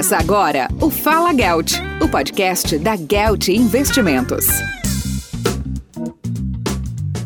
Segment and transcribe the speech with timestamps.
[0.00, 4.46] Começa agora o Fala Gelt, o podcast da Gelt Investimentos.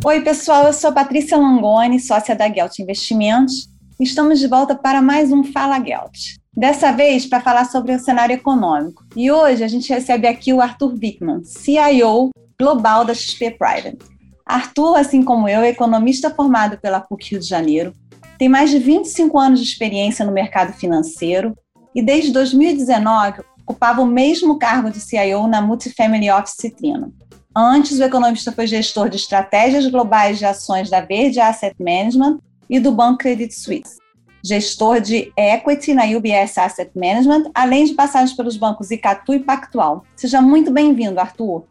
[0.04, 3.68] Oi, pessoal, eu sou Patrícia Langoni, sócia da Gelt Investimentos.
[4.00, 6.34] Estamos de volta para mais um Fala Gelt.
[6.52, 9.04] Dessa vez para falar sobre o cenário econômico.
[9.14, 13.98] E hoje a gente recebe aqui o Arthur Bickman, CIO global da XP Private.
[14.44, 17.94] Arthur, assim como eu, é economista formado pela PUC Rio de Janeiro,
[18.36, 21.54] tem mais de 25 anos de experiência no mercado financeiro
[21.94, 27.14] e desde 2019 ocupava o mesmo cargo de CIO na Multifamily Office Citrino.
[27.56, 32.80] Antes, o economista foi gestor de estratégias globais de ações da Verde Asset Management e
[32.80, 33.98] do Banco Credit Suisse.
[34.44, 40.04] Gestor de equity na UBS Asset Management, além de passagens pelos bancos Icatu e Pactual.
[40.16, 41.64] Seja muito bem-vindo, Arthur.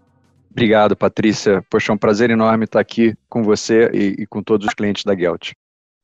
[0.50, 1.64] Obrigado, Patrícia.
[1.70, 5.04] Poxa, é um prazer enorme estar aqui com você e, e com todos os clientes
[5.04, 5.52] da Gelt.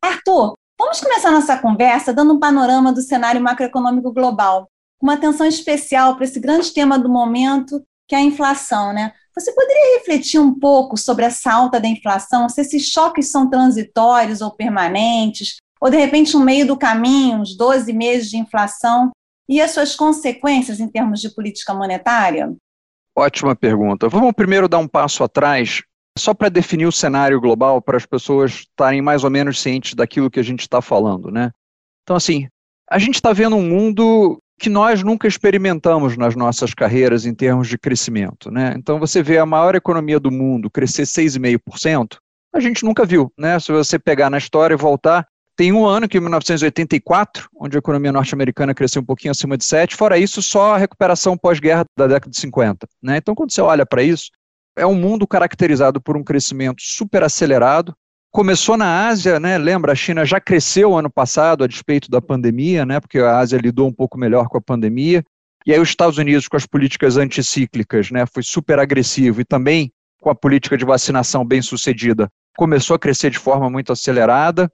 [0.01, 5.45] Arthur, vamos começar nossa conversa dando um panorama do cenário macroeconômico global, com uma atenção
[5.45, 9.11] especial para esse grande tema do momento, que é a inflação, né?
[9.35, 14.41] Você poderia refletir um pouco sobre essa alta da inflação, se esses choques são transitórios
[14.41, 19.11] ou permanentes, ou de repente no meio do caminho, uns 12 meses de inflação,
[19.47, 22.53] e as suas consequências em termos de política monetária?
[23.15, 24.07] Ótima pergunta.
[24.07, 25.83] Vamos primeiro dar um passo atrás,
[26.19, 30.29] só para definir o cenário global, para as pessoas estarem mais ou menos cientes daquilo
[30.29, 31.51] que a gente está falando, né?
[32.03, 32.47] Então, assim,
[32.89, 37.67] a gente está vendo um mundo que nós nunca experimentamos nas nossas carreiras em termos
[37.67, 38.73] de crescimento, né?
[38.77, 42.17] Então, você vê a maior economia do mundo crescer 6,5%,
[42.53, 43.59] a gente nunca viu, né?
[43.59, 45.25] Se você pegar na história e voltar,
[45.55, 49.65] tem um ano que em 1984, onde a economia norte-americana cresceu um pouquinho acima de
[49.65, 52.87] 7, fora isso, só a recuperação pós-guerra da década de 50.
[53.03, 53.17] Né?
[53.17, 54.29] Então, quando você olha para isso,
[54.79, 57.93] é um mundo caracterizado por um crescimento super acelerado.
[58.31, 59.57] Começou na Ásia, né?
[59.57, 62.99] lembra, a China já cresceu ano passado a despeito da pandemia, né?
[62.99, 65.23] porque a Ásia lidou um pouco melhor com a pandemia.
[65.65, 68.25] E aí os Estados Unidos, com as políticas anticíclicas, né?
[68.25, 73.29] foi super agressivo e também com a política de vacinação bem sucedida, começou a crescer
[73.29, 74.71] de forma muito acelerada.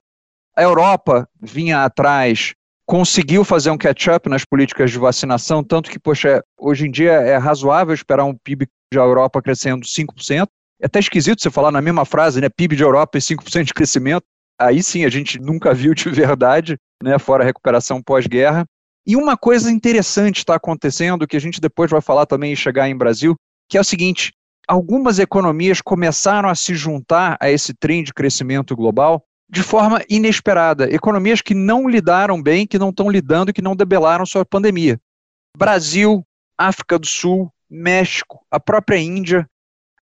[0.56, 2.53] A Europa vinha atrás,
[2.85, 7.38] conseguiu fazer um catch-up nas políticas de vacinação, tanto que, poxa, hoje em dia é
[7.38, 10.47] razoável esperar um PIB da Europa crescendo 5%.
[10.81, 12.50] É até esquisito você falar na mesma frase, né?
[12.50, 14.23] PIB de Europa e 5% de crescimento.
[14.59, 17.18] Aí sim a gente nunca viu de verdade, né?
[17.18, 18.66] Fora a recuperação pós-guerra.
[19.07, 22.90] E uma coisa interessante está acontecendo, que a gente depois vai falar também e chegar
[22.90, 23.35] em Brasil,
[23.69, 24.34] que é o seguinte:
[24.68, 30.91] algumas economias começaram a se juntar a esse trem de crescimento global de forma inesperada.
[30.91, 35.00] Economias que não lidaram bem, que não estão lidando e que não debelaram sua pandemia.
[35.56, 36.25] Brasil,
[36.57, 39.48] África do Sul, México, a própria Índia.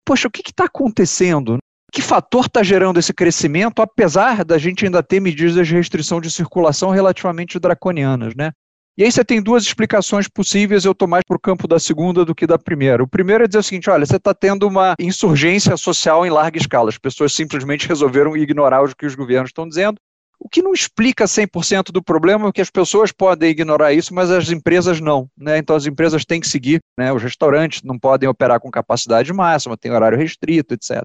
[0.05, 1.57] Poxa, o que está acontecendo?
[1.91, 6.29] Que fator está gerando esse crescimento, apesar da gente ainda ter medidas de restrição de
[6.31, 8.51] circulação relativamente draconianas, né?
[8.97, 12.25] E aí você tem duas explicações possíveis, eu estou mais para o campo da segunda
[12.25, 13.03] do que da primeira.
[13.03, 16.57] O primeiro é dizer o seguinte, olha, você está tendo uma insurgência social em larga
[16.57, 19.97] escala, as pessoas simplesmente resolveram ignorar o que os governos estão dizendo,
[20.39, 24.49] o que não explica 100% do problema, porque as pessoas podem ignorar isso, mas as
[24.49, 25.29] empresas não.
[25.37, 25.57] Né?
[25.57, 27.11] Então as empresas têm que seguir, né?
[27.11, 31.03] os restaurantes não podem operar com capacidade máxima, tem horário restrito, etc.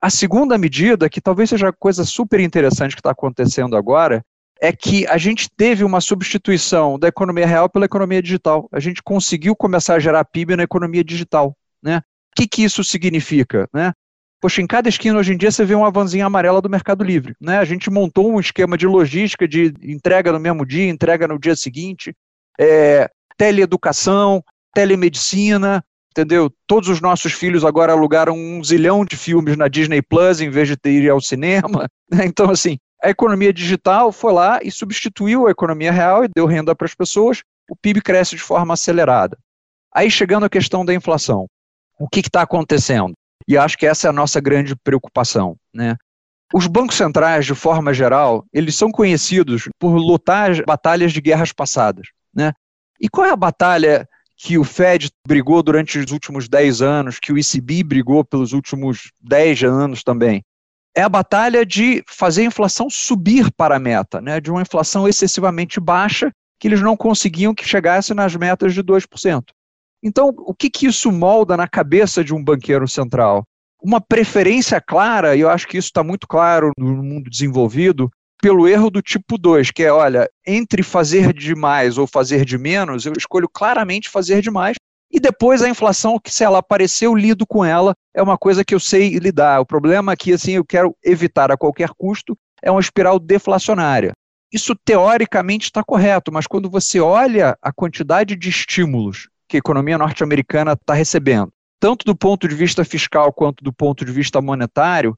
[0.00, 4.22] A segunda medida, que talvez seja a coisa super interessante que está acontecendo agora,
[4.60, 8.68] é que a gente teve uma substituição da economia real pela economia digital.
[8.72, 11.56] A gente conseguiu começar a gerar PIB na economia digital.
[11.82, 11.98] Né?
[11.98, 12.02] O
[12.36, 13.68] que, que isso significa?
[13.72, 13.92] Né?
[14.40, 17.34] Poxa, em cada esquina hoje em dia você vê uma vanzinha amarela do Mercado Livre.
[17.40, 17.58] Né?
[17.58, 21.56] A gente montou um esquema de logística de entrega no mesmo dia, entrega no dia
[21.56, 22.14] seguinte,
[22.58, 26.52] é, teleeducação, telemedicina, entendeu?
[26.66, 30.68] Todos os nossos filhos agora alugaram um zilhão de filmes na Disney Plus em vez
[30.68, 31.88] de ir ao cinema.
[32.10, 32.24] Né?
[32.24, 36.74] Então, assim, a economia digital foi lá e substituiu a economia real e deu renda
[36.74, 39.36] para as pessoas, o PIB cresce de forma acelerada.
[39.94, 41.46] Aí chegando à questão da inflação,
[42.00, 43.12] o que está acontecendo?
[43.48, 45.56] E acho que essa é a nossa grande preocupação.
[45.74, 45.96] Né?
[46.52, 52.08] Os bancos centrais, de forma geral, eles são conhecidos por lutar batalhas de guerras passadas.
[52.32, 52.52] Né?
[53.00, 54.06] E qual é a batalha
[54.36, 59.10] que o Fed brigou durante os últimos 10 anos, que o ECB brigou pelos últimos
[59.20, 60.44] 10 anos também?
[60.98, 65.06] é a batalha de fazer a inflação subir para a meta, né, de uma inflação
[65.06, 69.44] excessivamente baixa, que eles não conseguiam que chegasse nas metas de 2%.
[70.02, 73.44] Então, o que, que isso molda na cabeça de um banqueiro central?
[73.82, 78.10] Uma preferência clara, e eu acho que isso está muito claro no mundo desenvolvido,
[78.40, 82.56] pelo erro do tipo 2, que é, olha, entre fazer de mais ou fazer de
[82.56, 84.76] menos, eu escolho claramente fazer de mais,
[85.10, 88.64] e depois a inflação, que se ela aparecer, eu lido com ela, é uma coisa
[88.64, 89.60] que eu sei lidar.
[89.60, 94.12] O problema aqui, assim, eu quero evitar a qualquer custo, é uma espiral deflacionária.
[94.52, 99.98] isso teoricamente está correto, mas quando você olha a quantidade de estímulos que a economia
[99.98, 105.16] norte-americana está recebendo, tanto do ponto de vista fiscal quanto do ponto de vista monetário,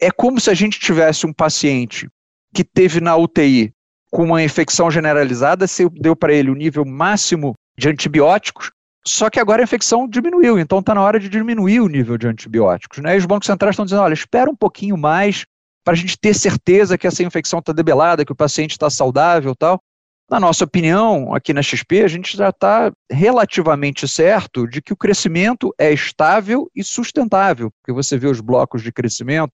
[0.00, 2.08] é como se a gente tivesse um paciente
[2.54, 3.72] que teve na UTI
[4.10, 8.70] com uma infecção generalizada, você deu para ele o nível máximo de antibióticos,
[9.06, 12.26] só que agora a infecção diminuiu, então está na hora de diminuir o nível de
[12.26, 12.98] antibióticos.
[12.98, 13.14] Né?
[13.14, 15.46] E os bancos centrais estão dizendo: olha, espera um pouquinho mais
[15.82, 19.54] para a gente ter certeza que essa infecção está debelada, que o paciente está saudável
[19.56, 19.80] tal.
[20.30, 24.96] Na nossa opinião, aqui na XP, a gente já está relativamente certo de que o
[24.96, 29.50] crescimento é estável e sustentável, porque você vê os blocos de crescimento,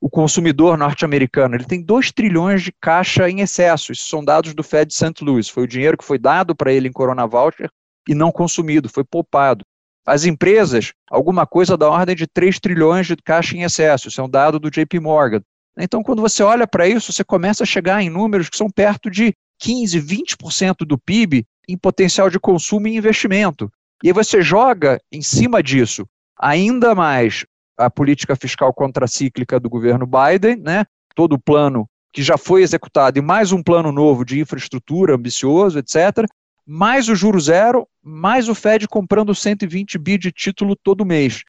[0.00, 3.92] o consumidor norte-americano ele tem 2 trilhões de caixa em excesso.
[3.92, 5.22] Isso são dados do Fed St.
[5.22, 5.48] Louis.
[5.48, 7.70] Foi o dinheiro que foi dado para ele em Corona Voucher
[8.08, 9.64] e não consumido, foi poupado.
[10.04, 14.08] As empresas, alguma coisa da ordem de 3 trilhões de caixa em excesso.
[14.08, 15.40] Isso é um dado do JP Morgan.
[15.78, 19.08] Então, quando você olha para isso, você começa a chegar em números que são perto
[19.08, 23.70] de 15, 20% do PIB em potencial de consumo e investimento.
[24.02, 26.06] E aí você joga em cima disso
[26.38, 27.44] ainda mais
[27.78, 30.84] a política fiscal contracíclica do governo Biden, né?
[31.14, 35.78] todo o plano que já foi executado e mais um plano novo de infraestrutura ambicioso,
[35.78, 36.26] etc.,
[36.66, 41.42] mais o juro zero, mais o Fed comprando 120 bi de título todo mês.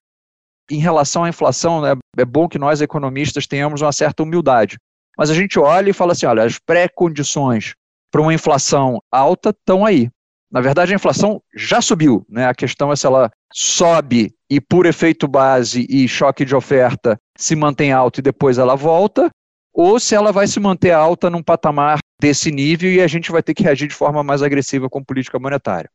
[0.69, 4.77] Em relação à inflação, né, é bom que nós economistas tenhamos uma certa humildade.
[5.18, 7.74] Mas a gente olha e fala assim, olha, as pré-condições
[8.18, 10.10] para uma inflação alta estão aí.
[10.52, 12.25] Na verdade, a inflação já subiu.
[12.28, 12.48] Né?
[12.48, 17.56] A questão é se ela sobe e, por efeito base e choque de oferta, se
[17.56, 19.30] mantém alta e depois ela volta,
[19.72, 23.44] ou se ela vai se manter alta num patamar desse nível e a gente vai
[23.44, 25.90] ter que reagir de forma mais agressiva com política monetária.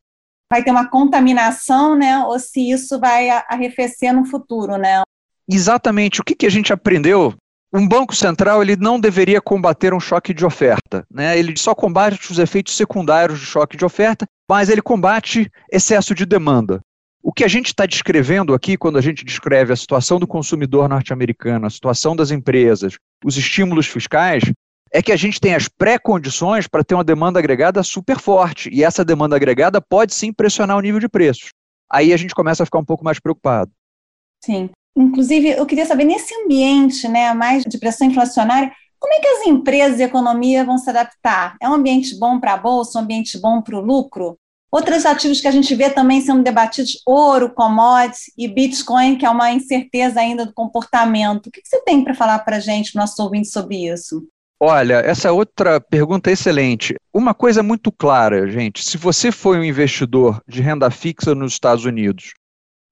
[0.48, 2.24] Vai ter uma contaminação, né?
[2.26, 5.02] Ou se isso vai arrefecer no futuro, né?
[5.50, 6.20] Exatamente.
[6.20, 7.34] O que, que a gente aprendeu
[7.72, 11.38] um banco central ele não deveria combater um choque de oferta, né?
[11.38, 16.26] Ele só combate os efeitos secundários do choque de oferta, mas ele combate excesso de
[16.26, 16.80] demanda.
[17.22, 20.88] O que a gente está descrevendo aqui, quando a gente descreve a situação do consumidor
[20.88, 24.42] norte-americano, a situação das empresas, os estímulos fiscais,
[24.92, 28.68] é que a gente tem as pré-condições para ter uma demanda agregada super forte.
[28.70, 31.50] E essa demanda agregada pode sim pressionar o nível de preços.
[31.90, 33.70] Aí a gente começa a ficar um pouco mais preocupado.
[34.44, 34.68] Sim.
[34.96, 39.46] Inclusive, eu queria saber, nesse ambiente né, mais de pressão inflacionária, como é que as
[39.46, 41.56] empresas e a economia vão se adaptar?
[41.60, 44.38] É um ambiente bom para a bolsa, um ambiente bom para o lucro?
[44.70, 49.28] Outros ativos que a gente vê também sendo debatidos, ouro, commodities e Bitcoin, que é
[49.28, 51.48] uma incerteza ainda do comportamento.
[51.48, 54.26] O que você tem para falar para a gente, nosso ouvinte, sobre isso?
[54.58, 56.94] Olha, essa outra pergunta é excelente.
[57.12, 58.84] Uma coisa muito clara, gente.
[58.84, 62.32] Se você foi um investidor de renda fixa nos Estados Unidos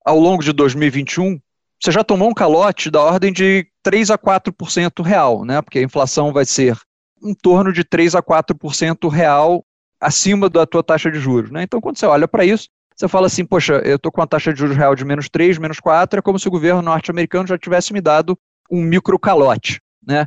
[0.05, 1.39] ao longo de 2021,
[1.83, 5.63] você já tomou um calote da ordem de 3 a 4% real, né?
[5.63, 6.77] Porque a inflação vai ser
[7.23, 9.65] em torno de 3 a 4% real
[9.99, 11.63] acima da tua taxa de juros, né?
[11.63, 14.53] Então, quando você olha para isso, você fala assim, poxa, eu estou com a taxa
[14.53, 17.57] de juros real de menos 3, menos 4, é como se o governo norte-americano já
[17.57, 18.39] tivesse me dado
[18.71, 20.27] um micro calote, né?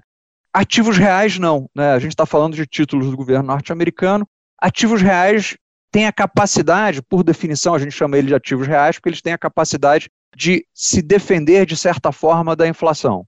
[0.52, 1.94] Ativos reais não, né?
[1.94, 4.28] A gente está falando de títulos do governo norte-americano.
[4.60, 5.56] Ativos reais
[5.92, 9.34] têm a capacidade, por definição, a gente chama ele de ativos reais, porque eles têm
[9.34, 13.26] a capacidade de se defender de certa forma da inflação.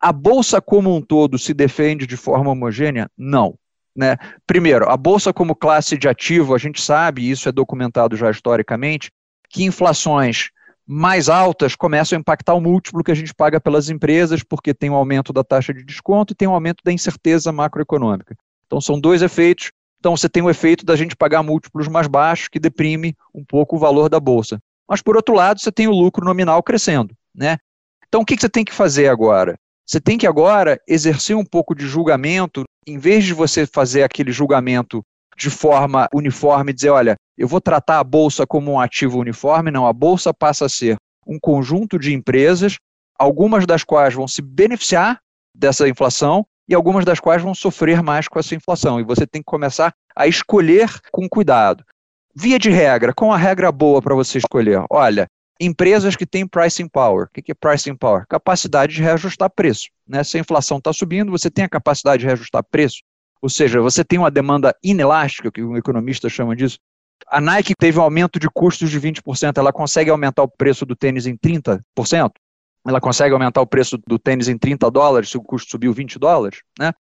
[0.00, 3.10] A bolsa como um todo se defende de forma homogênea?
[3.16, 3.58] Não.
[3.94, 4.16] Né?
[4.46, 8.30] Primeiro, a bolsa como classe de ativo, a gente sabe, e isso é documentado já
[8.30, 9.10] historicamente,
[9.48, 10.50] que inflações
[10.86, 14.90] mais altas começam a impactar o múltiplo que a gente paga pelas empresas, porque tem
[14.90, 18.36] um aumento da taxa de desconto e tem um aumento da incerteza macroeconômica.
[18.66, 19.72] Então, são dois efeitos.
[19.98, 23.76] Então, você tem o efeito da gente pagar múltiplos mais baixos, que deprime um pouco
[23.76, 24.60] o valor da bolsa.
[24.88, 27.14] Mas, por outro lado, você tem o lucro nominal crescendo.
[27.34, 27.58] Né?
[28.08, 29.56] Então, o que você tem que fazer agora?
[29.86, 34.32] Você tem que agora exercer um pouco de julgamento, em vez de você fazer aquele
[34.32, 35.02] julgamento
[35.36, 39.86] de forma uniforme, dizer, olha, eu vou tratar a bolsa como um ativo uniforme, não,
[39.86, 42.78] a bolsa passa a ser um conjunto de empresas,
[43.18, 45.20] algumas das quais vão se beneficiar
[45.54, 48.98] dessa inflação e algumas das quais vão sofrer mais com essa inflação.
[48.98, 51.84] E você tem que começar a escolher com cuidado.
[52.38, 54.84] Via de regra, com a regra boa para você escolher?
[54.90, 55.26] Olha,
[55.58, 57.28] empresas que têm pricing power.
[57.28, 58.26] O que é pricing power?
[58.28, 59.88] Capacidade de reajustar preço.
[60.06, 60.22] Né?
[60.22, 62.98] Se a inflação está subindo, você tem a capacidade de reajustar preço.
[63.40, 66.78] Ou seja, você tem uma demanda inelástica, que um economista chama disso.
[67.26, 70.94] A Nike teve um aumento de custos de 20%, ela consegue aumentar o preço do
[70.94, 71.80] tênis em 30%?
[72.86, 76.18] Ela consegue aumentar o preço do tênis em 30 dólares se o custo subiu 20
[76.18, 76.60] dólares?
[76.78, 76.92] Né?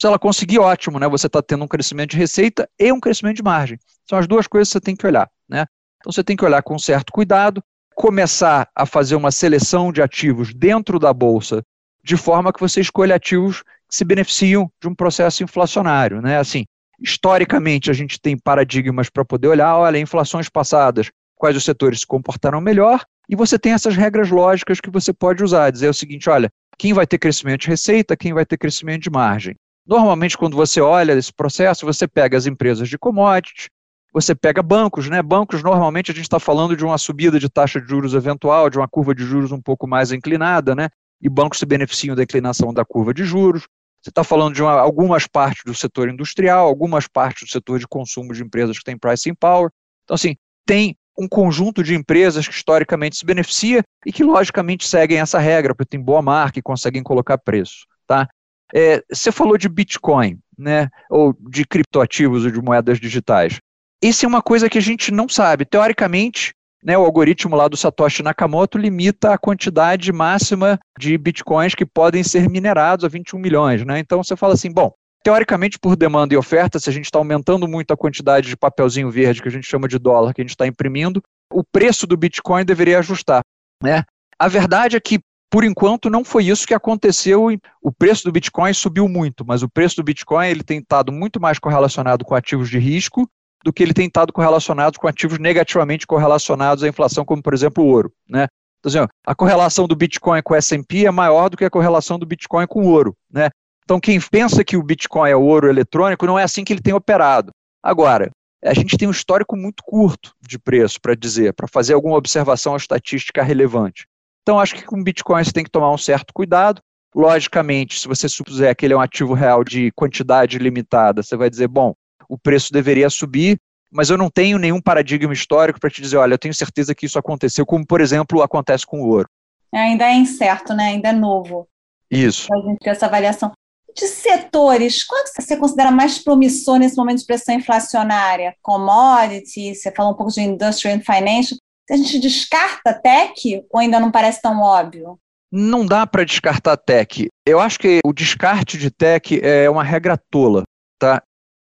[0.00, 1.08] Se ela conseguir, ótimo, né?
[1.08, 3.78] Você está tendo um crescimento de receita e um crescimento de margem.
[4.08, 5.66] São as duas coisas que você tem que olhar, né?
[5.98, 7.62] Então você tem que olhar com certo cuidado,
[7.94, 11.62] começar a fazer uma seleção de ativos dentro da bolsa,
[12.04, 16.38] de forma que você escolha ativos se beneficiam de um processo inflacionário, né?
[16.38, 16.64] Assim,
[17.00, 22.06] historicamente a gente tem paradigmas para poder olhar, olha, inflações passadas, quais os setores se
[22.06, 26.30] comportaram melhor, e você tem essas regras lógicas que você pode usar, dizer o seguinte,
[26.30, 29.56] olha, quem vai ter crescimento de receita, quem vai ter crescimento de margem.
[29.88, 33.70] Normalmente, quando você olha esse processo, você pega as empresas de commodities,
[34.12, 35.22] você pega bancos, né?
[35.22, 38.76] Bancos, normalmente, a gente está falando de uma subida de taxa de juros eventual, de
[38.76, 40.90] uma curva de juros um pouco mais inclinada, né?
[41.22, 43.66] E bancos se beneficiam da inclinação da curva de juros.
[44.02, 47.88] Você está falando de uma, algumas partes do setor industrial, algumas partes do setor de
[47.88, 49.70] consumo de empresas que têm pricing power.
[50.04, 55.18] Então, assim, tem um conjunto de empresas que historicamente se beneficia e que, logicamente, seguem
[55.18, 57.86] essa regra, porque tem boa marca e conseguem colocar preço.
[58.06, 58.28] Tá?
[58.74, 63.58] É, você falou de Bitcoin, né, ou de criptoativos ou de moedas digitais.
[64.02, 65.64] Isso é uma coisa que a gente não sabe.
[65.64, 71.84] Teoricamente, né, o algoritmo lá do Satoshi Nakamoto limita a quantidade máxima de bitcoins que
[71.84, 73.84] podem ser minerados a 21 milhões.
[73.84, 73.98] Né?
[73.98, 74.92] Então você fala assim, bom,
[75.24, 79.10] teoricamente por demanda e oferta, se a gente está aumentando muito a quantidade de papelzinho
[79.10, 81.20] verde que a gente chama de dólar que a gente está imprimindo,
[81.52, 83.42] o preço do bitcoin deveria ajustar.
[83.82, 84.04] Né?
[84.38, 85.18] A verdade é que
[85.50, 87.46] por enquanto não foi isso que aconteceu.
[87.82, 91.40] O preço do Bitcoin subiu muito, mas o preço do Bitcoin ele tem estado muito
[91.40, 93.28] mais correlacionado com ativos de risco
[93.64, 97.82] do que ele tem estado correlacionado com ativos negativamente correlacionados à inflação, como por exemplo
[97.82, 98.12] o ouro.
[98.28, 98.46] Né?
[98.78, 102.18] Então, assim, a correlação do Bitcoin com o S&P é maior do que a correlação
[102.18, 103.16] do Bitcoin com o ouro.
[103.30, 103.48] Né?
[103.84, 106.94] Então, quem pensa que o Bitcoin é ouro eletrônico, não é assim que ele tem
[106.94, 107.50] operado.
[107.82, 108.30] Agora,
[108.64, 112.76] a gente tem um histórico muito curto de preço para dizer, para fazer alguma observação
[112.76, 114.06] estatística relevante.
[114.48, 116.80] Então, acho que com Bitcoin você tem que tomar um certo cuidado.
[117.14, 121.50] Logicamente, se você supuser que ele é um ativo real de quantidade limitada, você vai
[121.50, 121.92] dizer, bom,
[122.26, 123.58] o preço deveria subir,
[123.92, 127.04] mas eu não tenho nenhum paradigma histórico para te dizer, olha, eu tenho certeza que
[127.04, 129.28] isso aconteceu, como, por exemplo, acontece com o ouro.
[129.70, 130.84] Ainda é incerto, né?
[130.84, 131.68] Ainda é novo.
[132.10, 132.48] Isso.
[132.50, 133.52] A gente ter essa avaliação.
[133.94, 138.56] De setores, qual que você considera mais promissor nesse momento de pressão inflacionária?
[138.62, 141.58] Commodity, você falou um pouco de industrial and financial.
[141.90, 145.18] A gente descarta tech ou ainda não parece tão óbvio?
[145.50, 147.28] Não dá para descartar tech.
[147.46, 150.64] Eu acho que o descarte de tech é uma regra tola.
[150.98, 151.22] Tá?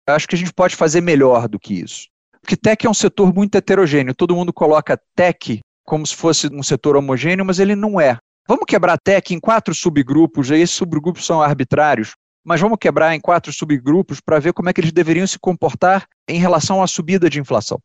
[0.08, 2.08] acho que a gente pode fazer melhor do que isso.
[2.42, 4.14] Porque tech é um setor muito heterogêneo.
[4.14, 8.18] Todo mundo coloca tech como se fosse um setor homogêneo, mas ele não é.
[8.48, 12.14] Vamos quebrar tech em quatro subgrupos, e esses subgrupos são arbitrários,
[12.44, 16.06] mas vamos quebrar em quatro subgrupos para ver como é que eles deveriam se comportar
[16.28, 17.80] em relação à subida de inflação.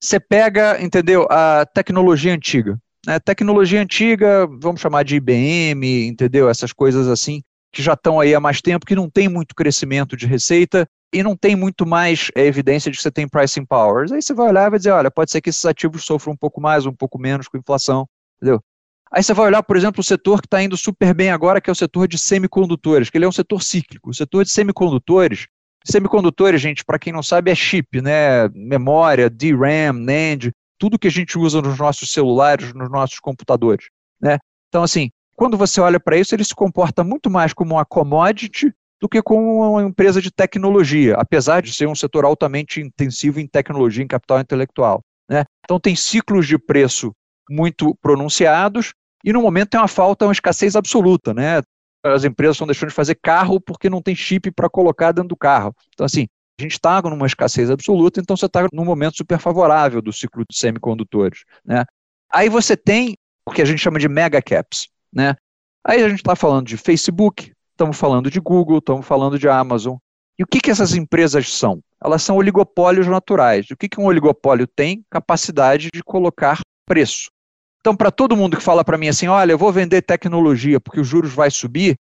[0.00, 2.78] Você pega, entendeu, a tecnologia antiga.
[3.06, 3.18] Né?
[3.20, 6.48] Tecnologia antiga, vamos chamar de IBM, entendeu?
[6.48, 7.42] Essas coisas assim,
[7.72, 11.22] que já estão aí há mais tempo, que não tem muito crescimento de receita, e
[11.22, 14.12] não tem muito mais é, evidência de que você tem pricing powers.
[14.12, 16.36] Aí você vai olhar e vai dizer, olha, pode ser que esses ativos sofram um
[16.36, 18.62] pouco mais, um pouco menos com inflação, entendeu?
[19.12, 21.68] Aí você vai olhar, por exemplo, o setor que está indo super bem agora, que
[21.68, 24.10] é o setor de semicondutores, que ele é um setor cíclico.
[24.10, 25.48] O setor de semicondutores,
[25.84, 28.48] semicondutores, gente, para quem não sabe, é chip, né?
[28.54, 33.86] Memória, DRAM, NAND, tudo que a gente usa nos nossos celulares, nos nossos computadores,
[34.20, 34.38] né?
[34.68, 38.72] Então, assim, quando você olha para isso, ele se comporta muito mais como uma commodity
[39.00, 43.46] do que com uma empresa de tecnologia, apesar de ser um setor altamente intensivo em
[43.46, 45.00] tecnologia, em capital intelectual.
[45.28, 45.44] Né?
[45.64, 47.12] Então tem ciclos de preço
[47.48, 48.92] muito pronunciados
[49.24, 51.32] e no momento tem uma falta, uma escassez absoluta.
[51.32, 51.62] Né?
[52.02, 55.36] As empresas estão deixando de fazer carro porque não tem chip para colocar dentro do
[55.36, 55.74] carro.
[55.92, 56.26] Então assim,
[56.58, 60.44] a gente está numa escassez absoluta, então você está num momento super favorável do ciclo
[60.48, 61.44] de semicondutores.
[61.64, 61.84] Né?
[62.30, 63.16] Aí você tem
[63.46, 64.88] o que a gente chama de mega caps.
[65.12, 65.34] Né?
[65.84, 69.96] Aí a gente está falando de Facebook, estamos falando de Google, estamos falando de Amazon.
[70.38, 71.80] E o que, que essas empresas são?
[72.02, 73.70] Elas são oligopólios naturais.
[73.70, 75.04] O que, que um oligopólio tem?
[75.10, 77.30] Capacidade de colocar preço.
[77.80, 81.00] Então, para todo mundo que fala para mim assim, olha, eu vou vender tecnologia porque
[81.00, 81.96] os juros vai subir,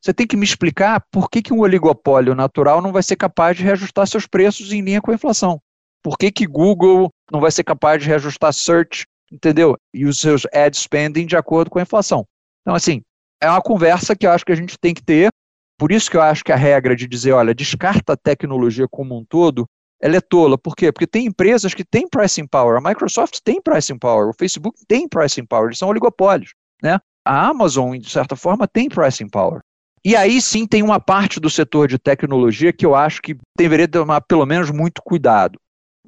[0.00, 3.56] você tem que me explicar por que, que um oligopólio natural não vai ser capaz
[3.56, 5.60] de reajustar seus preços em linha com a inflação.
[6.02, 9.76] Por que, que Google não vai ser capaz de reajustar search, entendeu?
[9.92, 12.24] E os seus ad spending de acordo com a inflação.
[12.62, 13.02] Então, assim,
[13.40, 15.28] é uma conversa que eu acho que a gente tem que ter.
[15.76, 19.16] Por isso que eu acho que a regra de dizer, olha, descarta a tecnologia como
[19.16, 19.66] um todo,
[20.00, 20.56] ela é tola.
[20.56, 20.92] Por quê?
[20.92, 22.78] Porque tem empresas que têm pricing power.
[22.78, 26.54] A Microsoft tem pricing power, o Facebook tem pricing power, eles são oligopólios.
[26.82, 26.98] Né?
[27.24, 29.60] A Amazon, de certa forma, tem pricing power.
[30.04, 33.88] E aí sim tem uma parte do setor de tecnologia que eu acho que deveria
[33.88, 35.58] tomar pelo menos muito cuidado,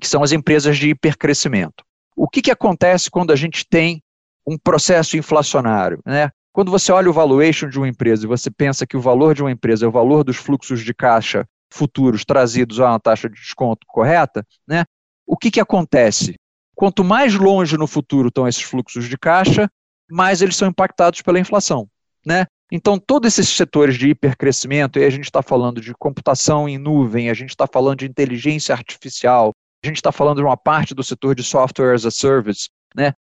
[0.00, 1.84] que são as empresas de hipercrescimento.
[2.16, 4.00] O que, que acontece quando a gente tem
[4.46, 6.00] um processo inflacionário?
[6.06, 6.30] Né?
[6.52, 9.42] Quando você olha o valuation de uma empresa e você pensa que o valor de
[9.42, 13.36] uma empresa é o valor dos fluxos de caixa futuros trazidos a uma taxa de
[13.36, 14.84] desconto correta, né?
[15.26, 16.34] O que, que acontece?
[16.74, 19.70] Quanto mais longe no futuro estão esses fluxos de caixa,
[20.10, 21.88] mais eles são impactados pela inflação,
[22.26, 22.46] né?
[22.72, 27.28] Então, todos esses setores de hipercrescimento, e a gente está falando de computação em nuvem,
[27.28, 31.02] a gente está falando de inteligência artificial, a gente está falando de uma parte do
[31.02, 33.12] setor de software as a service, né?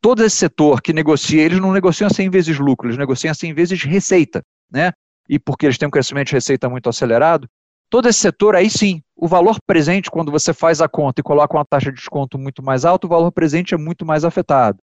[0.00, 3.82] Todo esse setor que negocia, eles não negociam 100 vezes lucro, eles negociam 100 vezes
[3.82, 4.92] receita, né?
[5.28, 7.48] E porque eles têm um crescimento de receita muito acelerado,
[7.90, 11.56] todo esse setor, aí sim, o valor presente, quando você faz a conta e coloca
[11.56, 14.78] uma taxa de desconto muito mais alta, o valor presente é muito mais afetado.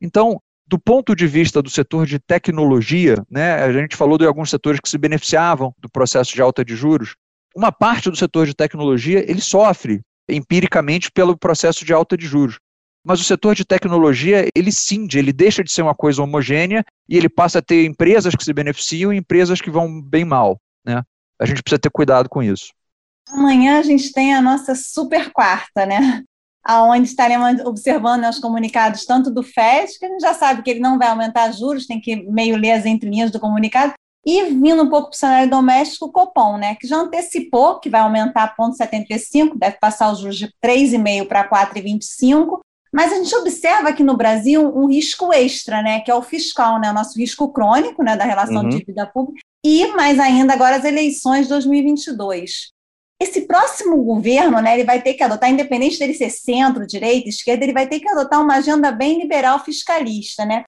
[0.00, 4.50] Então, do ponto de vista do setor de tecnologia, né, a gente falou de alguns
[4.50, 7.14] setores que se beneficiavam do processo de alta de juros.
[7.54, 12.58] Uma parte do setor de tecnologia ele sofre empiricamente pelo processo de alta de juros.
[13.04, 17.18] Mas o setor de tecnologia, ele cinde, ele deixa de ser uma coisa homogênea e
[17.18, 20.58] ele passa a ter empresas que se beneficiam e empresas que vão bem mal.
[20.84, 21.02] Né?
[21.40, 22.72] A gente precisa ter cuidado com isso.
[23.28, 26.22] Amanhã a gente tem a nossa super quarta, né?
[26.64, 30.70] aonde estaremos observando né, os comunicados tanto do FED, que a gente já sabe que
[30.70, 33.92] ele não vai aumentar juros, tem que meio ler as entrelinhas do comunicado,
[34.26, 37.90] e vindo um pouco para o cenário doméstico, o Copom, né, que já antecipou que
[37.90, 42.60] vai aumentar 0,75, deve passar os juros de 3,5 para 4,25,
[42.90, 46.80] mas a gente observa aqui no Brasil um risco extra, né, que é o fiscal,
[46.80, 48.70] né, o nosso risco crônico, né, da relação uhum.
[48.70, 52.74] dívida pública, e mais ainda agora as eleições de 2022
[53.20, 57.64] esse próximo governo, né, ele vai ter que adotar, independente dele ser centro, direita, esquerda,
[57.64, 60.64] ele vai ter que adotar uma agenda bem liberal fiscalista, né?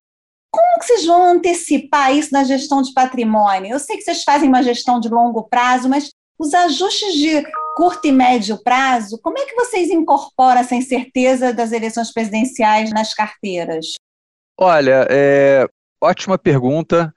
[0.51, 3.73] Como que vocês vão antecipar isso na gestão de patrimônio?
[3.73, 7.43] Eu sei que vocês fazem uma gestão de longo prazo, mas os ajustes de
[7.77, 13.13] curto e médio prazo, como é que vocês incorporam essa incerteza das eleições presidenciais nas
[13.13, 13.95] carteiras?
[14.59, 15.67] Olha, é,
[16.03, 17.13] ótima pergunta.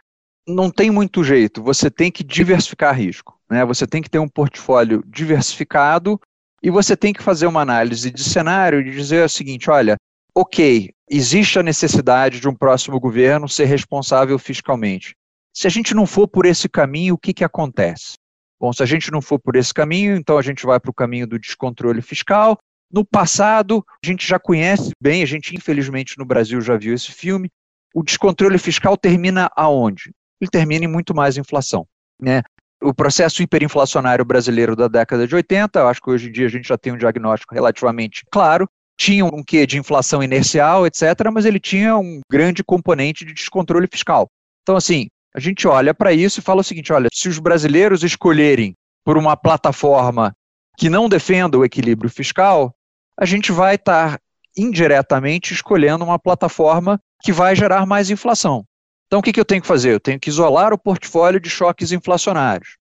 [0.52, 3.40] Não tem muito jeito, você tem que diversificar risco.
[3.48, 3.64] Né?
[3.66, 6.20] Você tem que ter um portfólio diversificado
[6.64, 9.96] e você tem que fazer uma análise de cenário e dizer o seguinte: olha,
[10.36, 15.16] ok, existe a necessidade de um próximo governo ser responsável fiscalmente.
[15.54, 18.14] Se a gente não for por esse caminho, o que, que acontece?
[18.60, 20.94] Bom, se a gente não for por esse caminho, então a gente vai para o
[20.94, 22.58] caminho do descontrole fiscal.
[22.92, 27.12] No passado, a gente já conhece bem, a gente infelizmente no Brasil já viu esse
[27.12, 27.52] filme.
[27.94, 30.12] O descontrole fiscal termina aonde?
[30.40, 31.86] Ele termina em muito mais inflação.
[32.22, 32.44] Né?
[32.82, 36.50] o processo hiperinflacionário brasileiro da década de 80, eu acho que hoje em dia a
[36.50, 41.46] gente já tem um diagnóstico relativamente claro, tinha um quê de inflação inercial, etc., mas
[41.46, 44.28] ele tinha um grande componente de descontrole fiscal.
[44.62, 48.04] Então, assim, a gente olha para isso e fala o seguinte: olha, se os brasileiros
[48.04, 48.74] escolherem
[49.06, 50.34] por uma plataforma
[50.78, 52.74] que não defenda o equilíbrio fiscal,
[53.18, 54.20] a gente vai estar
[54.58, 58.66] indiretamente escolhendo uma plataforma que vai gerar mais inflação.
[59.10, 59.92] Então, o que, que eu tenho que fazer?
[59.92, 62.78] Eu tenho que isolar o portfólio de choques inflacionários.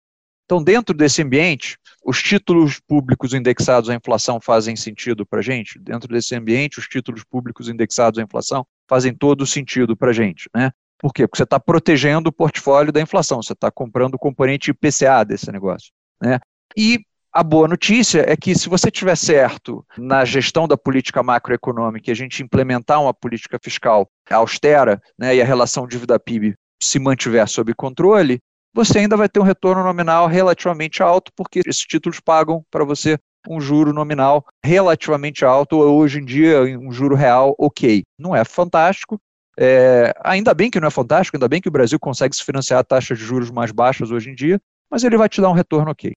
[0.45, 5.77] Então, dentro desse ambiente, os títulos públicos indexados à inflação fazem sentido para a gente.
[5.77, 10.49] Dentro desse ambiente, os títulos públicos indexados à inflação fazem todo sentido para a gente.
[10.55, 10.71] Né?
[10.97, 11.27] Por quê?
[11.27, 15.51] Porque você está protegendo o portfólio da inflação, você está comprando o componente IPCA desse
[15.51, 15.91] negócio.
[16.21, 16.39] Né?
[16.77, 22.10] E a boa notícia é que se você tiver certo na gestão da política macroeconômica
[22.10, 27.48] e a gente implementar uma política fiscal austera né, e a relação dívida-PIB se mantiver
[27.48, 28.39] sob controle,
[28.72, 33.17] você ainda vai ter um retorno nominal relativamente alto, porque esses títulos pagam para você
[33.50, 38.04] um juro nominal relativamente alto, hoje em dia um juro real ok.
[38.17, 39.19] Não é fantástico,
[39.58, 42.80] é, ainda bem que não é fantástico, ainda bem que o Brasil consegue se financiar
[42.80, 45.54] a taxas de juros mais baixas hoje em dia, mas ele vai te dar um
[45.54, 46.13] retorno ok.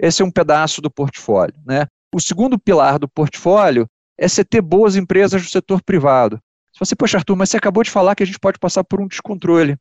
[0.00, 1.54] Esse é um pedaço do portfólio.
[1.64, 1.86] Né?
[2.14, 3.86] O segundo pilar do portfólio
[4.18, 6.40] é você ter boas empresas do setor privado.
[6.72, 9.00] Se você, poxa, Arthur, mas você acabou de falar que a gente pode passar por
[9.00, 9.76] um descontrole.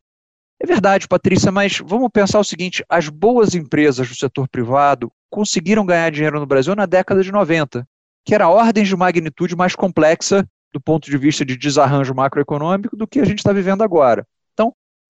[0.62, 5.86] É verdade, Patrícia, mas vamos pensar o seguinte: as boas empresas do setor privado conseguiram
[5.86, 7.88] ganhar dinheiro no Brasil na década de 90,
[8.25, 12.97] que era a ordem de magnitude mais complexa do ponto de vista de desarranjo macroeconômico
[12.97, 14.25] do que a gente está vivendo agora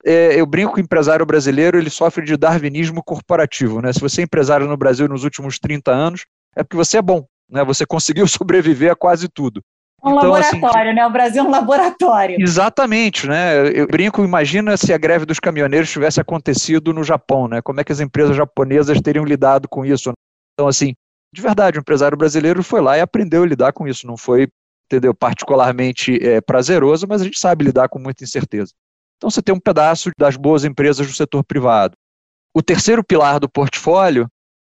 [0.05, 3.81] é, eu brinco que o empresário brasileiro ele sofre de darwinismo corporativo.
[3.81, 3.91] Né?
[3.93, 7.25] Se você é empresário no Brasil nos últimos 30 anos, é porque você é bom,
[7.49, 7.63] né?
[7.63, 9.61] você conseguiu sobreviver a quase tudo.
[10.01, 11.05] Um então, assim, laboratório, assim, né?
[11.05, 12.37] O Brasil é um laboratório.
[12.39, 13.67] Exatamente, né?
[13.67, 17.61] Eu brinco, imagina se a greve dos caminhoneiros tivesse acontecido no Japão, né?
[17.61, 20.13] Como é que as empresas japonesas teriam lidado com isso?
[20.53, 20.93] Então, assim,
[21.33, 24.07] de verdade, o empresário brasileiro foi lá e aprendeu a lidar com isso.
[24.07, 24.47] Não foi,
[24.85, 28.71] entendeu, particularmente é, prazeroso, mas a gente sabe lidar com muita incerteza.
[29.19, 31.93] Então, você tem um pedaço das boas empresas do setor privado.
[32.55, 34.27] O terceiro pilar do portfólio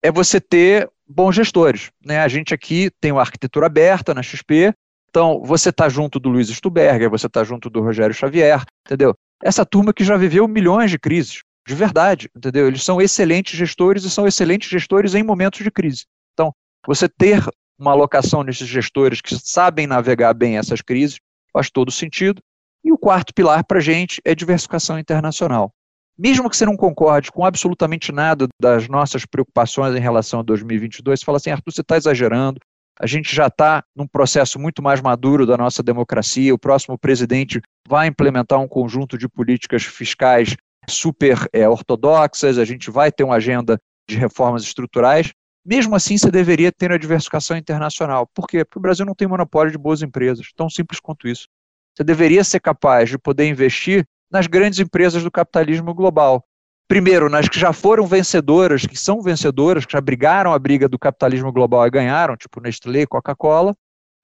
[0.03, 1.91] é você ter bons gestores.
[2.03, 2.19] Né?
[2.19, 4.73] A gente aqui tem uma arquitetura aberta na XP,
[5.09, 9.13] então você está junto do Luiz Stuberger, você está junto do Rogério Xavier, entendeu?
[9.43, 12.67] Essa turma que já viveu milhões de crises, de verdade, entendeu?
[12.67, 16.05] Eles são excelentes gestores e são excelentes gestores em momentos de crise.
[16.33, 16.53] Então,
[16.87, 17.43] você ter
[17.77, 21.19] uma alocação nesses gestores que sabem navegar bem essas crises
[21.51, 22.41] faz todo sentido.
[22.83, 25.71] E o quarto pilar para a gente é diversificação internacional.
[26.17, 31.19] mesmo que você não concorde com absolutamente nada das nossas preocupações em relação a 2022,
[31.19, 32.59] você fala assim, Arthur, você está exagerando,
[32.99, 37.59] a gente já está num processo muito mais maduro da nossa democracia, o próximo presidente
[37.87, 40.55] vai implementar um conjunto de políticas fiscais
[40.87, 45.31] super é, ortodoxas, a gente vai ter uma agenda de reformas estruturais.
[45.65, 48.27] Mesmo assim, você deveria ter a diversificação internacional.
[48.33, 48.65] Por quê?
[48.65, 51.47] Porque o Brasil não tem monopólio de boas empresas, tão simples quanto isso.
[51.95, 56.45] Você deveria ser capaz de poder investir nas grandes empresas do capitalismo global.
[56.87, 60.99] Primeiro, nas que já foram vencedoras, que são vencedoras, que já brigaram a briga do
[60.99, 63.75] capitalismo global e ganharam, tipo Nestlé, Coca-Cola.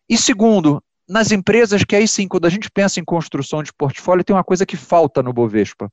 [0.10, 4.24] E segundo, nas empresas que aí sim, quando a gente pensa em construção de portfólio,
[4.24, 5.90] tem uma coisa que falta no Bovespa.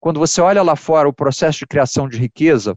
[0.00, 2.76] Quando você olha lá fora o processo de criação de riqueza,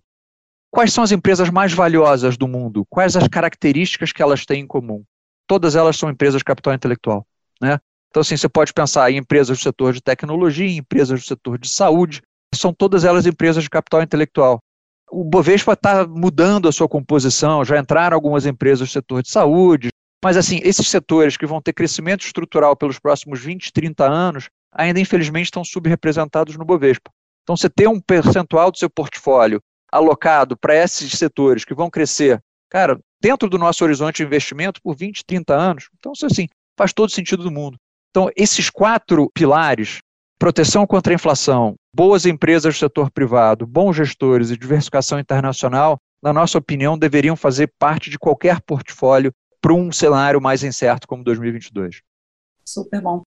[0.72, 2.86] quais são as empresas mais valiosas do mundo?
[2.90, 5.04] Quais as características que elas têm em comum?
[5.48, 7.26] Todas elas são empresas de capital intelectual.
[7.60, 7.80] Né?
[8.10, 11.60] Então, assim, você pode pensar em empresas do setor de tecnologia, em empresas do setor
[11.60, 12.22] de saúde,
[12.54, 14.60] são todas elas empresas de capital intelectual.
[15.12, 19.90] O Bovespa está mudando a sua composição, já entraram algumas empresas do setor de saúde,
[20.24, 25.00] mas assim, esses setores que vão ter crescimento estrutural pelos próximos 20, 30 anos, ainda
[25.00, 27.12] infelizmente estão subrepresentados no Bovespa.
[27.44, 32.40] Então, você ter um percentual do seu portfólio alocado para esses setores que vão crescer,
[32.70, 37.12] cara, dentro do nosso horizonte de investimento por 20, 30 anos, então, assim, faz todo
[37.12, 37.78] sentido do mundo.
[38.10, 40.00] Então, esses quatro pilares,
[40.38, 46.34] proteção contra a inflação, boas empresas do setor privado, bons gestores e diversificação internacional, na
[46.34, 52.02] nossa opinião, deveriam fazer parte de qualquer portfólio para um cenário mais incerto como 2022.
[52.66, 53.22] Super bom.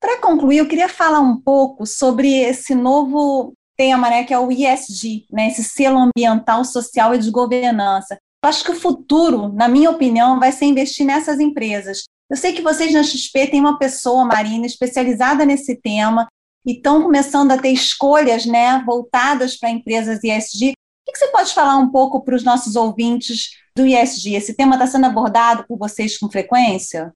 [0.00, 4.50] Para concluir, eu queria falar um pouco sobre esse novo tema, né, que é o
[4.50, 8.18] ESG, né, esse selo ambiental, social e de governança.
[8.42, 12.04] Eu acho que o futuro, na minha opinião, vai ser investir nessas empresas.
[12.28, 16.26] Eu sei que vocês na XP têm uma pessoa, Marina, especializada nesse tema
[16.66, 20.72] e estão começando a ter escolhas né, voltadas para empresas ESG.
[21.08, 24.34] O que você pode falar um pouco para os nossos ouvintes do ESG?
[24.34, 27.12] Esse tema está sendo abordado por vocês com frequência?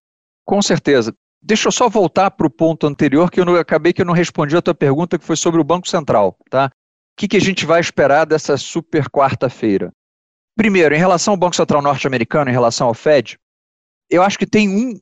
[0.46, 1.12] Com certeza.
[1.42, 4.14] Deixa eu só voltar para o ponto anterior, que eu não, acabei que eu não
[4.14, 6.36] respondi a tua pergunta, que foi sobre o Banco Central.
[6.48, 6.66] Tá?
[6.66, 6.70] O
[7.16, 9.90] que, que a gente vai esperar dessa super quarta-feira?
[10.56, 13.38] Primeiro, em relação ao Banco Central norte-americano, em relação ao Fed,
[14.10, 14.98] eu acho que tem um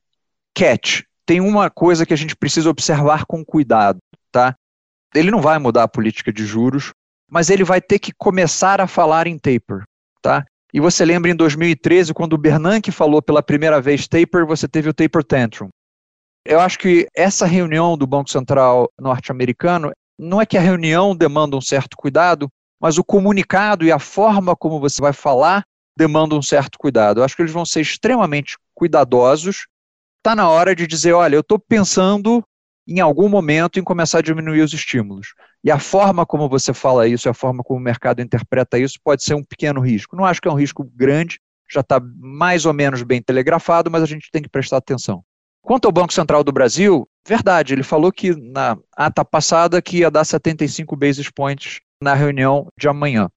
[0.55, 3.99] catch, tem uma coisa que a gente precisa observar com cuidado
[4.31, 4.55] tá?
[5.14, 6.92] Ele não vai mudar a política de juros,
[7.31, 9.83] mas ele vai ter que começar a falar em taper,
[10.23, 10.44] tá?
[10.73, 14.88] E você lembra em 2013, quando o Bernanke falou pela primeira vez taper, você teve
[14.88, 15.68] o taper tantrum.
[16.44, 21.57] Eu acho que essa reunião do Banco Central norte-americano, não é que a reunião demanda
[21.57, 22.49] um certo cuidado,
[22.81, 25.64] mas o comunicado e a forma como você vai falar
[25.99, 27.21] demanda um certo cuidado.
[27.21, 29.67] Eu acho que eles vão ser extremamente cuidadosos.
[30.19, 32.43] Está na hora de dizer, olha, eu estou pensando
[32.87, 35.35] em algum momento, em começar a diminuir os estímulos.
[35.63, 39.25] E a forma como você fala isso, a forma como o mercado interpreta isso, pode
[39.25, 40.17] ser um pequeno risco.
[40.17, 41.39] Não acho que é um risco grande,
[41.71, 45.23] já está mais ou menos bem telegrafado, mas a gente tem que prestar atenção.
[45.61, 50.11] Quanto ao Banco Central do Brasil, verdade, ele falou que na ata passada que ia
[50.11, 53.29] dar 75 basis points na reunião de amanhã.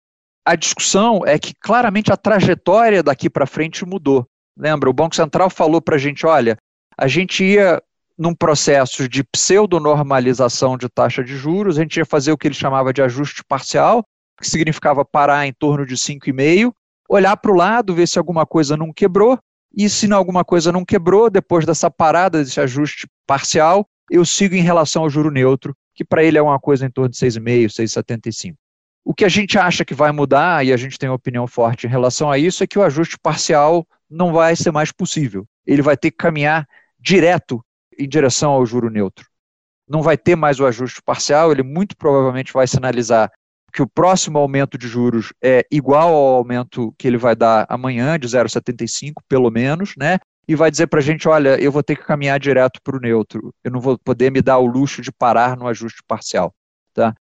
[0.45, 4.25] A discussão é que claramente a trajetória daqui para frente mudou.
[4.58, 6.58] Lembra, o Banco Central falou para a gente, olha,
[6.97, 7.82] a gente ia
[8.17, 12.56] num processo de pseudonormalização de taxa de juros, a gente ia fazer o que ele
[12.56, 14.04] chamava de ajuste parcial,
[14.39, 16.71] que significava parar em torno de 5,5,
[17.10, 19.39] olhar para o lado, ver se alguma coisa não quebrou,
[19.75, 24.62] e se alguma coisa não quebrou, depois dessa parada, desse ajuste parcial, eu sigo em
[24.62, 28.56] relação ao juro neutro, que para ele é uma coisa em torno de 6,5, 6,75.
[29.03, 31.87] O que a gente acha que vai mudar, e a gente tem uma opinião forte
[31.87, 35.47] em relação a isso, é que o ajuste parcial não vai ser mais possível.
[35.65, 36.67] Ele vai ter que caminhar
[36.99, 37.63] direto
[37.97, 39.25] em direção ao juro neutro.
[39.87, 43.31] Não vai ter mais o ajuste parcial, ele muito provavelmente vai sinalizar
[43.73, 48.19] que o próximo aumento de juros é igual ao aumento que ele vai dar amanhã,
[48.19, 50.19] de 0,75 pelo menos, né?
[50.47, 52.99] E vai dizer para a gente, olha, eu vou ter que caminhar direto para o
[52.99, 56.53] neutro, eu não vou poder me dar o luxo de parar no ajuste parcial?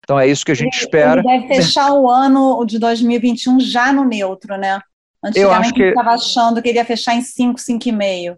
[0.09, 1.21] Então é isso que a gente ele, espera.
[1.21, 4.81] Ele deve fechar o ano de 2021 já no neutro, né?
[5.23, 5.83] Antigamente que...
[5.83, 8.37] estava achando que ele ia fechar em 5, 5,5.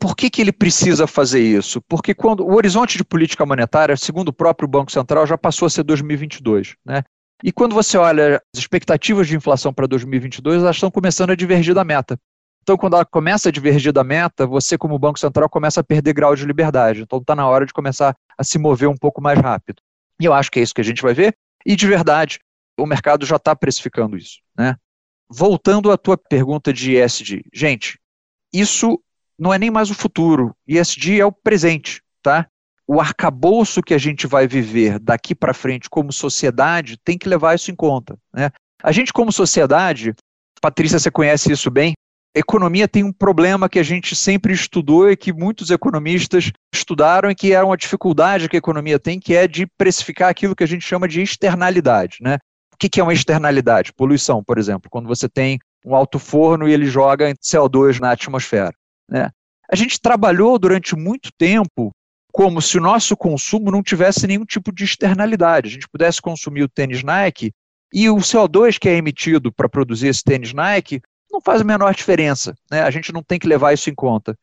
[0.00, 1.82] Por que, que ele precisa fazer isso?
[1.82, 5.70] Porque quando o horizonte de política monetária, segundo o próprio Banco Central, já passou a
[5.70, 6.74] ser 2022.
[6.86, 7.02] Né?
[7.42, 11.74] E quando você olha as expectativas de inflação para 2022, elas estão começando a divergir
[11.74, 12.18] da meta.
[12.62, 16.14] Então, quando ela começa a divergir da meta, você, como Banco Central, começa a perder
[16.14, 17.02] grau de liberdade.
[17.02, 19.82] Então, está na hora de começar a se mover um pouco mais rápido.
[20.20, 21.36] E eu acho que é isso que a gente vai ver.
[21.64, 22.38] E, de verdade,
[22.78, 24.38] o mercado já está precificando isso.
[24.56, 24.76] Né?
[25.28, 27.44] Voltando à tua pergunta de ESG.
[27.52, 27.98] Gente,
[28.52, 29.00] isso
[29.38, 30.54] não é nem mais o futuro.
[30.66, 32.48] ESG é o presente, tá?
[32.86, 37.54] o arcabouço que a gente vai viver daqui para frente como sociedade tem que levar
[37.54, 38.18] isso em conta.
[38.32, 38.50] Né?
[38.82, 40.14] A gente, como sociedade,
[40.60, 41.94] Patrícia, você conhece isso bem,
[42.34, 47.34] economia tem um problema que a gente sempre estudou e que muitos economistas estudaram e
[47.34, 50.66] que é uma dificuldade que a economia tem, que é de precificar aquilo que a
[50.66, 52.18] gente chama de externalidade.
[52.20, 52.38] Né?
[52.72, 53.92] O que é uma externalidade?
[53.92, 58.74] Poluição, por exemplo, quando você tem um alto forno e ele joga CO2 na atmosfera.
[59.08, 59.30] Né?
[59.70, 61.92] A gente trabalhou durante muito tempo
[62.32, 65.68] como se o nosso consumo não tivesse nenhum tipo de externalidade.
[65.68, 67.52] A gente pudesse consumir o tênis Nike
[67.92, 71.00] e o CO2 que é emitido para produzir esse tênis Nike
[71.34, 72.54] não faz a menor diferença.
[72.70, 72.82] Né?
[72.82, 74.36] A gente não tem que levar isso em conta.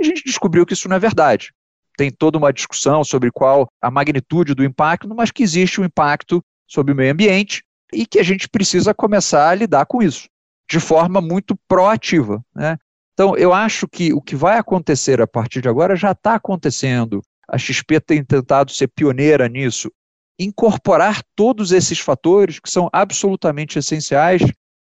[0.00, 1.52] A gente descobriu que isso não é verdade.
[1.96, 6.42] Tem toda uma discussão sobre qual a magnitude do impacto, mas que existe um impacto
[6.66, 10.28] sobre o meio ambiente e que a gente precisa começar a lidar com isso
[10.70, 12.44] de forma muito proativa.
[12.54, 12.76] Né?
[13.14, 17.22] Então, eu acho que o que vai acontecer a partir de agora já está acontecendo.
[17.48, 19.90] A XP tem tentado ser pioneira nisso,
[20.38, 24.42] incorporar todos esses fatores que são absolutamente essenciais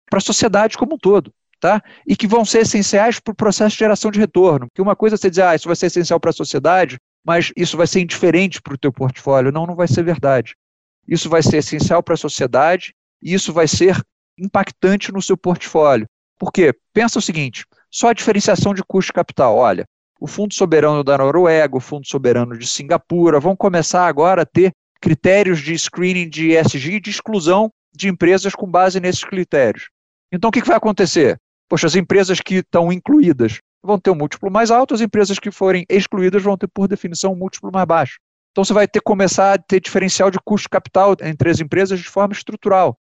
[0.09, 1.33] para a sociedade como um todo.
[1.59, 1.83] Tá?
[2.07, 4.67] E que vão ser essenciais para o processo de geração de retorno.
[4.67, 7.51] Porque uma coisa é você dizer, ah, isso vai ser essencial para a sociedade, mas
[7.57, 9.51] isso vai ser indiferente para o teu portfólio.
[9.51, 10.55] Não, não vai ser verdade.
[11.09, 14.01] Isso vai ser essencial para a sociedade e isso vai ser
[14.39, 16.07] impactante no seu portfólio.
[16.39, 16.75] Por quê?
[16.93, 19.57] Pensa o seguinte: só a diferenciação de custo de capital.
[19.57, 19.87] Olha,
[20.21, 24.73] o Fundo Soberano da Noruega, o Fundo Soberano de Singapura vão começar agora a ter
[25.01, 29.89] critérios de screening de ESG de exclusão de empresas com base nesses critérios.
[30.33, 31.41] Então, o que vai acontecer?
[31.69, 35.51] Poxa, as empresas que estão incluídas vão ter um múltiplo mais alto, as empresas que
[35.51, 38.19] forem excluídas vão ter, por definição, um múltiplo mais baixo.
[38.51, 42.09] Então, você vai ter começar a ter diferencial de custo capital entre as empresas de
[42.09, 42.99] forma estrutural.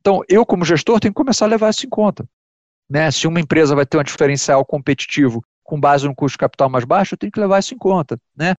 [0.00, 2.28] Então, eu, como gestor, tenho que começar a levar isso em conta.
[2.88, 3.10] Né?
[3.10, 7.14] Se uma empresa vai ter um diferencial competitivo com base no custo capital mais baixo,
[7.14, 8.18] eu tenho que levar isso em conta.
[8.36, 8.54] Né?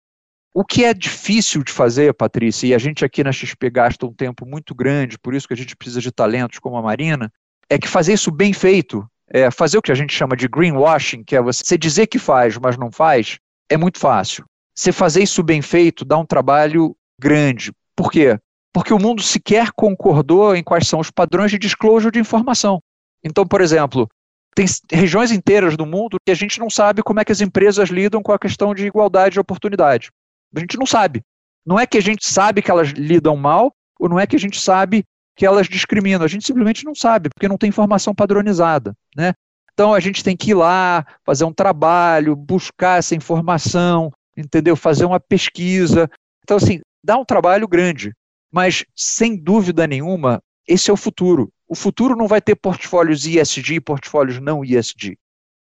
[0.54, 4.14] O que é difícil de fazer, Patrícia, e a gente aqui na XP gasta um
[4.14, 7.32] tempo muito grande, por isso que a gente precisa de talentos como a Marina,
[7.70, 11.24] é que fazer isso bem feito, é fazer o que a gente chama de greenwashing,
[11.24, 13.38] que é você dizer que faz, mas não faz,
[13.70, 14.44] é muito fácil.
[14.76, 17.72] Você fazer isso bem feito dá um trabalho grande.
[17.96, 18.40] Por quê?
[18.74, 22.82] Porque o mundo sequer concordou em quais são os padrões de disclosure de informação.
[23.24, 24.08] Então, por exemplo,
[24.56, 27.90] tem regiões inteiras do mundo que a gente não sabe como é que as empresas
[27.90, 30.10] lidam com a questão de igualdade de oportunidade.
[30.56, 31.22] A gente não sabe.
[31.66, 34.40] Não é que a gente sabe que elas lidam mal, ou não é que a
[34.40, 35.04] gente sabe
[35.40, 36.26] que elas discriminam.
[36.26, 38.94] A gente simplesmente não sabe, porque não tem informação padronizada.
[39.16, 39.34] Né?
[39.72, 44.76] Então a gente tem que ir lá, fazer um trabalho, buscar essa informação, entendeu?
[44.76, 46.12] Fazer uma pesquisa.
[46.44, 48.14] Então, assim, dá um trabalho grande.
[48.52, 51.50] Mas, sem dúvida nenhuma, esse é o futuro.
[51.70, 55.18] O futuro não vai ter portfólios ISG e portfólios não ISG.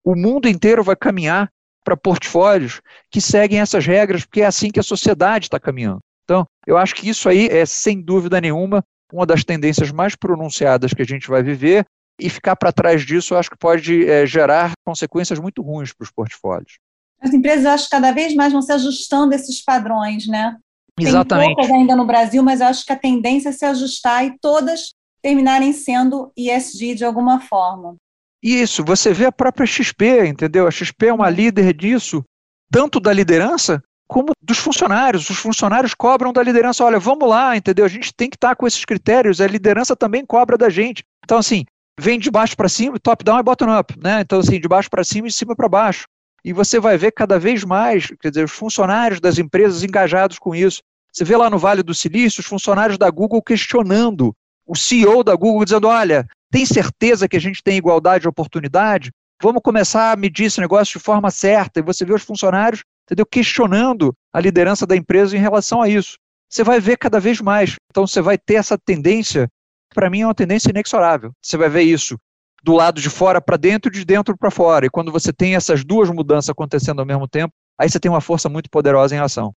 [0.03, 1.47] O mundo inteiro vai caminhar
[1.83, 5.99] para portfólios que seguem essas regras, porque é assim que a sociedade está caminhando.
[6.23, 10.93] Então, eu acho que isso aí é, sem dúvida nenhuma, uma das tendências mais pronunciadas
[10.93, 11.85] que a gente vai viver,
[12.19, 16.11] e ficar para trás disso, acho que pode é, gerar consequências muito ruins para os
[16.11, 16.77] portfólios.
[17.21, 20.57] As empresas, acho que cada vez mais vão se ajustando a esses padrões, né?
[20.99, 21.47] Exatamente.
[21.47, 24.37] Tem poucas ainda no Brasil, mas eu acho que a tendência é se ajustar e
[24.39, 27.95] todas terminarem sendo ESG de alguma forma.
[28.41, 30.65] Isso, você vê a própria XP, entendeu?
[30.65, 32.23] A XP é uma líder disso,
[32.71, 35.29] tanto da liderança como dos funcionários.
[35.29, 37.85] Os funcionários cobram da liderança, olha, vamos lá, entendeu?
[37.85, 41.03] A gente tem que estar com esses critérios, a liderança também cobra da gente.
[41.23, 41.63] Então, assim,
[41.97, 44.21] vem de baixo para cima, top-down e bottom-up, né?
[44.21, 46.07] Então, assim, de baixo para cima e de cima para baixo.
[46.43, 50.55] E você vai ver cada vez mais, quer dizer, os funcionários das empresas engajados com
[50.55, 50.81] isso.
[51.13, 54.33] Você vê lá no Vale do Silício os funcionários da Google questionando
[54.65, 59.11] o CEO da Google, dizendo: olha, tem certeza que a gente tem igualdade de oportunidade?
[59.41, 61.79] Vamos começar a medir esse negócio de forma certa.
[61.79, 66.17] E você vê os funcionários entendeu, questionando a liderança da empresa em relação a isso.
[66.49, 67.75] Você vai ver cada vez mais.
[67.91, 69.47] Então, você vai ter essa tendência,
[69.93, 71.31] para mim, é uma tendência inexorável.
[71.43, 72.17] Você vai ver isso
[72.63, 74.85] do lado de fora para dentro de dentro para fora.
[74.85, 78.21] E quando você tem essas duas mudanças acontecendo ao mesmo tempo, aí você tem uma
[78.21, 79.53] força muito poderosa em ação.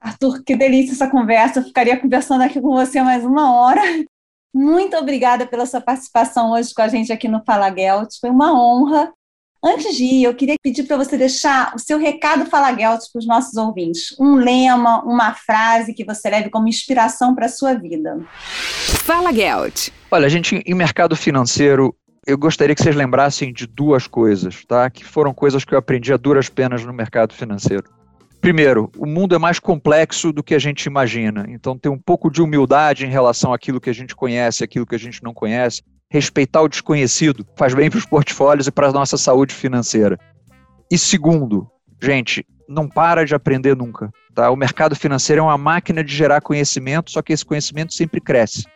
[0.00, 1.60] Arthur, que delícia essa conversa.
[1.60, 3.80] Eu ficaria conversando aqui com você mais uma hora.
[4.52, 8.10] Muito obrigada pela sua participação hoje com a gente aqui no Fala Gelt.
[8.20, 9.12] Foi uma honra.
[9.64, 13.18] Antes de ir, eu queria pedir para você deixar o seu recado Fala Gelt para
[13.20, 14.12] os nossos ouvintes.
[14.18, 18.18] Um lema, uma frase que você leve como inspiração para a sua vida.
[19.04, 19.90] Fala Gelt.
[20.10, 21.94] Olha, a gente, em mercado financeiro,
[22.26, 24.90] eu gostaria que vocês lembrassem de duas coisas, tá?
[24.90, 27.84] Que foram coisas que eu aprendi a duras penas no mercado financeiro.
[28.40, 31.46] Primeiro, o mundo é mais complexo do que a gente imagina.
[31.48, 34.96] Então, ter um pouco de humildade em relação àquilo que a gente conhece, aquilo que
[34.96, 35.82] a gente não conhece.
[36.12, 40.18] Respeitar o desconhecido faz bem para os portfólios e para a nossa saúde financeira.
[40.90, 41.66] E segundo,
[42.02, 44.12] gente, não para de aprender nunca.
[44.34, 44.50] Tá?
[44.50, 48.66] O mercado financeiro é uma máquina de gerar conhecimento, só que esse conhecimento sempre cresce.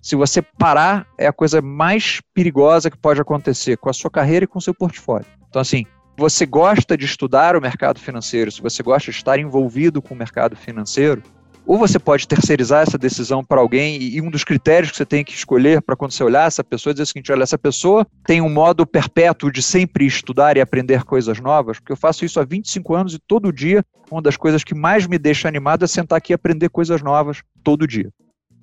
[0.00, 4.44] Se você parar, é a coisa mais perigosa que pode acontecer com a sua carreira
[4.44, 5.26] e com o seu portfólio.
[5.48, 5.84] Então, assim,
[6.16, 10.16] você gosta de estudar o mercado financeiro, se você gosta de estar envolvido com o
[10.16, 11.24] mercado financeiro,
[11.66, 15.24] ou você pode terceirizar essa decisão para alguém e um dos critérios que você tem
[15.24, 18.40] que escolher para quando você olhar essa pessoa dizer o seguinte, olha, essa pessoa tem
[18.40, 22.44] um modo perpétuo de sempre estudar e aprender coisas novas, porque eu faço isso há
[22.44, 26.18] 25 anos e todo dia uma das coisas que mais me deixa animado é sentar
[26.18, 28.10] aqui e aprender coisas novas todo dia.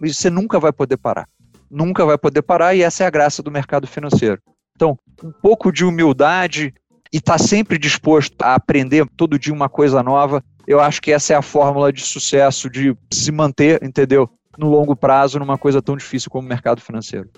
[0.02, 1.28] E você nunca vai poder parar.
[1.70, 4.40] Nunca vai poder parar e essa é a graça do mercado financeiro.
[4.76, 6.74] Então, um pouco de humildade
[7.14, 11.12] e estar tá sempre disposto a aprender todo dia uma coisa nova eu acho que
[11.12, 14.30] essa é a fórmula de sucesso de se manter, entendeu?
[14.58, 17.30] No longo prazo, numa coisa tão difícil como o mercado financeiro.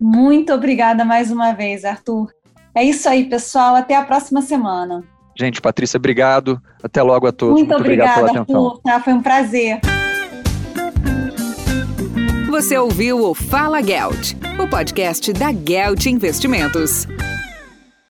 [0.00, 2.32] Muito obrigada mais uma vez, Arthur.
[2.74, 3.74] É isso aí, pessoal.
[3.74, 5.02] Até a próxima semana.
[5.36, 6.60] Gente, Patrícia, obrigado.
[6.82, 7.54] Até logo a todos.
[7.54, 8.80] Muito, Muito obrigada, obrigado pela Arthur.
[8.82, 9.80] Tá, foi um prazer.
[12.50, 17.06] Você ouviu o Fala Gelt, o podcast da Gelt Investimentos.